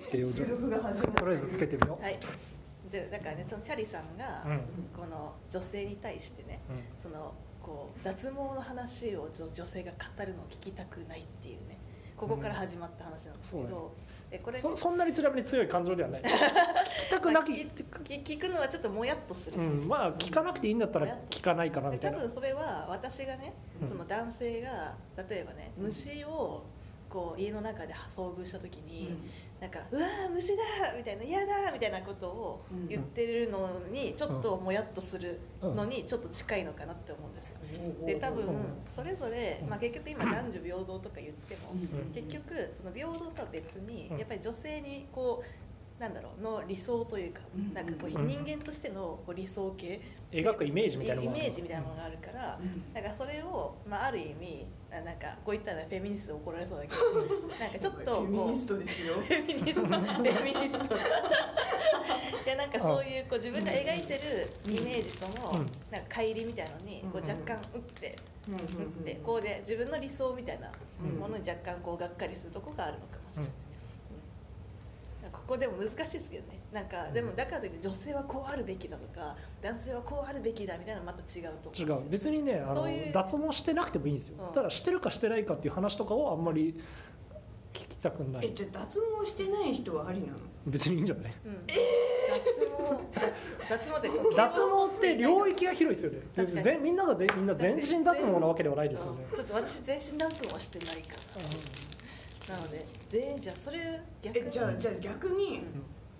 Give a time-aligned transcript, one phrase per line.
[0.00, 2.18] つけようとりあえずつけてみよう、はい。
[2.90, 4.60] でだからねそのチャリさんが、うん。
[4.96, 11.78] この女性に対してねうそのこう脱毛の話を女女性が語るのを聞きたくないっていうね
[12.16, 13.62] ここから始まった話なんですけうん。
[13.64, 13.92] そうど、
[14.30, 16.22] えこれん、そそんなにちなみに強い感情ではない。
[16.24, 22.18] 聞きたくなき、まあ聞くのはちょっともやっとする、うん、まあ聞かなくていいんだったら聞かないかなでみたいな。
[22.18, 23.88] 多分それは私がね、うん。
[23.88, 24.94] その男性が
[25.28, 26.64] 例えばね虫を
[27.10, 29.16] こう家の中で遭遇した時に、
[29.60, 30.62] なんか「うわー虫だ!」
[30.96, 37.58] みたいな「嫌だ!」みたいなことを言ってるのにちょっともやっとするのにちょっと近いのかなって思うんですよ。
[38.06, 38.54] で多分うん
[38.88, 45.69] それぞれ、まあ、結局今男女平等とか言ってもん結局その平等とは別にうんやっぱり女性にこう
[46.00, 48.26] なんだろうの理想というかうんなんかこううん。
[48.26, 50.00] 人間としてのこう理想形。
[50.32, 52.58] 描くイメージみたいなイものがあるメージみたいなものがあるから
[52.94, 59.14] だからそれを、まあ、ある意味あなんかこう言ったらフェミニスト怒られそうだけど なんかちょっとこうフェミニストですよ。
[59.14, 60.94] フェミニストフェミニスト。
[62.46, 65.66] いやなんかそういうこう自分が描いてるイメージとのうん。
[65.90, 68.16] なんか乖離みたいのにこう若干打って
[68.48, 68.60] うんうん。
[68.60, 68.66] 打っ
[69.04, 70.72] てこうで自分の理想みたいな
[71.18, 73.52] ものに若干こうがっかりするとこがあるのかもしれない。
[75.50, 76.60] うんここでも難しいですけどね。
[76.72, 82.08] なんかでもだからといって女性はこうあるべきだとか男性はこうあるべきだみたいなのまた違うと思違う。
[82.08, 84.52] 別にねあの脱毛してなくてもいいんですよ、うん。
[84.52, 86.80] ただしてるかしてないかっていう話とかをあんまり
[87.72, 88.46] 聞きたくない。
[88.46, 90.34] えじゃあ脱毛してない人はありなの？
[90.66, 91.32] 別にいいんじゃない？
[91.44, 91.66] うん。
[91.66, 91.74] 脱
[93.90, 96.26] 毛脱毛ってこう脱毛って領域が広いですよね。
[96.36, 96.64] 確かに。
[96.64, 99.26] 全みんなが全みんな全身脱毛なわけではないですよね。
[99.28, 99.36] うん。
[99.36, 101.40] ちょっと私全身脱毛はしてないから
[102.50, 104.40] なので全員じゃあそれ逆？
[104.40, 105.62] にえじゃあじゃあ逆に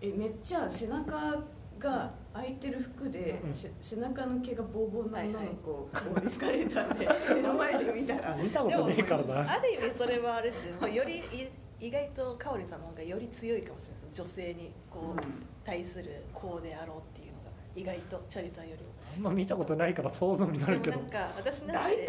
[0.00, 1.42] えめっちゃ背中
[1.78, 5.90] が開いてる服で、うんせ背中の毛がボーボーな女の子を
[6.24, 8.36] エスカレーターで 目の前で見たら。
[8.36, 9.52] 見たことねえからな。
[9.54, 11.48] ある意味それはあれですねまあよりい
[11.80, 15.20] 意外と香織さんの方がより強いかもしれないです女性にこう、
[15.64, 20.96] 対するこうであろうっていうのが意外とチャリさんよりもあんま見たことないから想像になるけど。
[20.98, 22.06] でもなんか私なん大体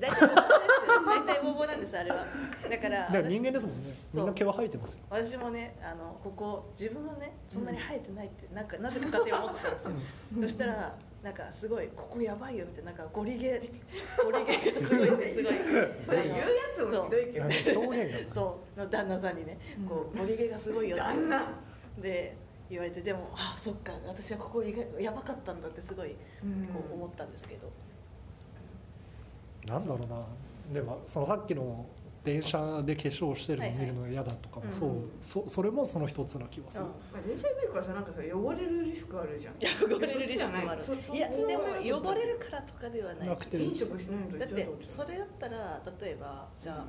[0.00, 2.16] てボーボーだよ大体ボですよ大体ボーボーなんですあれは。
[2.70, 3.94] だからだから私人間ですもんね。
[4.12, 5.00] みんな毛は生えてますよ。
[5.10, 9.90] 私もねあのここ自分はねそんなに生えてないってなんかなぜか勝手に思ってたんですよ、
[10.42, 13.60] そしたらなんかすごいここやばいよみたいななんかゴリゲ
[14.22, 15.54] ゴリゲがすごいすごい。
[16.02, 16.44] それ言うや
[16.76, 19.58] つもひどいけどそうの旦那さんにね
[19.88, 21.04] こうゴリゲがすごいよって。
[21.04, 21.48] 旦那
[22.00, 22.36] で
[22.68, 26.16] 言われてでもあそっか私はここ意外やばかったんだってすごいこ
[26.90, 27.70] う思ったんですけど、
[29.66, 30.22] なんだろうな。
[30.72, 31.86] でもそのさっきの
[32.24, 36.84] 電車で化粧してるの見るのが嫌だとかもそう、はいはいそそれもその一つな気がする、
[37.24, 39.54] 電車メーカーさなんかさ汚れるリスクあるじゃん。
[39.62, 40.82] 汚れるリスクもある。
[41.12, 41.62] いいやでも
[42.10, 43.28] 汚れるからとかではない。
[43.28, 46.86] なくて飲食しないとだってそれだったら例えばじゃあ、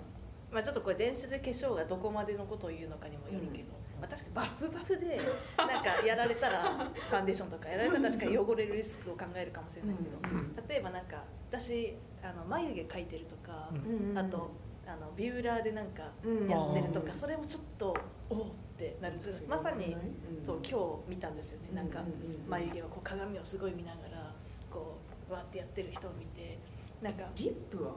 [0.52, 5.20] まあ、ちょっとこれ電子で化粧がどこまでのことを言うのかにもよるけど、まあ、確かにバフバフで
[5.58, 14.52] なんかやられたらファンデーションとかやられたら確かに汚れるリスクを考えるかもしれないけど、例えばなんか私あの眉毛描いてるとか、うんあと
[14.88, 17.98] あのビューラーでなんかうんやってるとか、うんそれもちょっと
[18.30, 19.16] おおってなる
[19.48, 19.98] まさに、
[20.46, 21.70] そう今日見たんですよね。
[21.74, 22.00] なんか
[22.48, 24.34] 眉毛をこう鏡をすごい見ながら
[24.72, 26.58] こうわーってやってる人を見て
[27.02, 27.96] なんかリップは？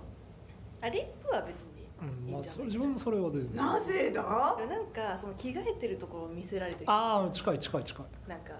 [0.81, 4.23] あリップは別にうんまあ、それ自分もそれは全然なぜだ？
[4.69, 8.29] なんかその着替えてるところを見せられてるああ近い近い近い。
[8.29, 8.55] なんか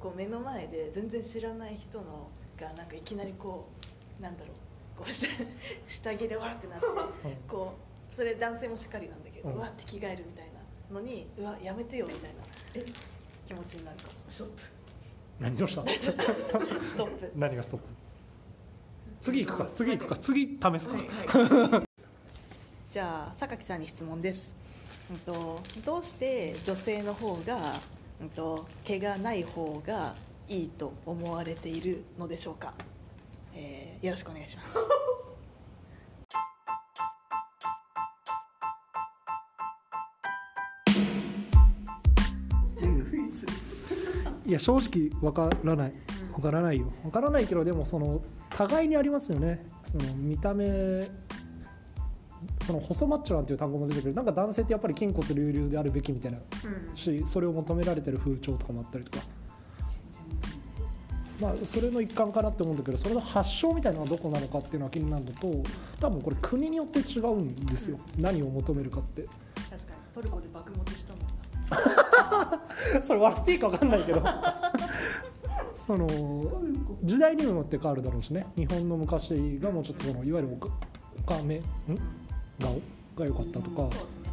[0.00, 2.28] こう目の前で全然知らない人の
[2.58, 3.68] がなんかいきなりこ
[4.18, 5.46] うなんだろうこうして
[5.86, 6.86] 下着でわーってなって
[7.48, 7.74] こ
[8.10, 10.46] うそれ男性もしっかりなんだけど、ううんわーって着替えるみたい
[10.90, 12.36] なのにうわやめてよみたいな。
[12.74, 12.84] え？
[13.46, 14.12] 気持ちになるかも。
[14.30, 14.62] ストップ。
[15.40, 15.82] 何どうした
[16.84, 17.32] ストップ。
[17.36, 17.86] 何がストップ？
[19.20, 21.86] 次行くか次行くか次試すか、はいはい
[22.90, 24.56] じゃあ榊さんに質問です、
[25.12, 27.56] うん、とどうして女性の方が、
[28.20, 30.16] うん、と毛がない方が
[30.48, 32.74] いいと思われているのでしょうか、
[33.54, 34.78] えーよろしくお願いします。
[44.46, 45.92] いや正直わからない。
[46.32, 46.90] わからないよ。
[47.04, 49.64] わからないけどでもその互いにありますよね。
[49.84, 51.08] その見た目
[52.70, 54.14] その細マッチョなんていう単語も出てくる。
[54.14, 56.38] なんか男性ってやっぱり筋骨隆々であるべきみたいな。
[56.94, 59.24] しそれを求められてる風潮とかもあったりとか。
[61.40, 65.62] まあそれの一環かなって思うんだけどそれの発祥みたいなのはどこなのかっていうのは気になるのと
[65.98, 69.22] 多分これ国によって違うんですよ、何を求めるかって。
[69.22, 69.80] 確かに。
[70.14, 71.22] トルコで爆持ちしたもん
[72.92, 73.00] な。
[73.02, 74.22] それ笑っていいか分かんないけど。
[75.86, 76.06] その
[77.02, 78.46] 時代にもよって変わるだろうしね。
[78.54, 81.62] 日本の昔がもうちょっとそのいわゆるおかめん？
[81.92, 82.19] 顔
[82.66, 83.76] が良かったとか。
[83.76, 84.30] そうですね。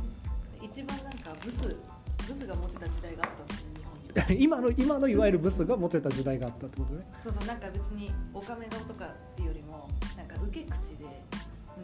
[0.61, 7.07] 一番なんかブスが持ってた時代があったんですよ日本 今の今のいわゆるブスが持ってた時代があったってことね。
[7.23, 9.87] そうそうなんか別におかめ顔とかっていうよりも
[10.17, 11.05] なんか受け口で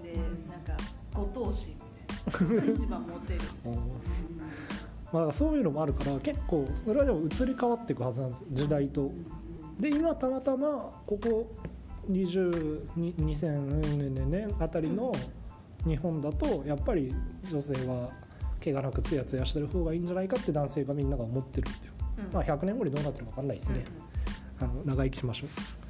[0.03, 0.17] で
[0.49, 0.75] なんか
[1.13, 1.75] ご当主み
[2.31, 3.39] たいな一番モテる。
[5.13, 9.11] まあ、そういうのもあるから結構それはでも移り変わっていくはずなんです時代と。
[9.79, 11.51] で今たまたまここ
[12.09, 15.11] 20 2000年あたりの
[15.85, 17.13] 日本だとやっぱり
[17.49, 18.09] 女性は
[18.59, 21.93] 毛がなくツヤツヤしてる方がいいんじゃないかって男性がみんなが思ってるっていう、
[22.25, 22.33] うん。
[22.33, 23.85] まあ100年後にどうなってるか分かんないですね、
[24.59, 25.82] あの長生きしましょう。